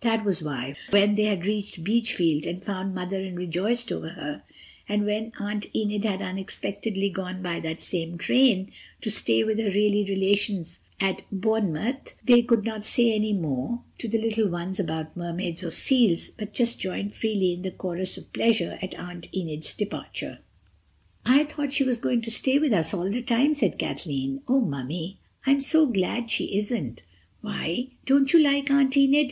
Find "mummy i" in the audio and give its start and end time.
24.60-25.52